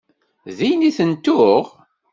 [0.57, 1.65] Din i ten-tuɣ?